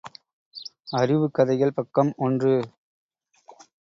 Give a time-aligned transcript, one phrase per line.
[0.91, 2.55] அறிவுக் கதைகள் பக்கம் ஒன்று.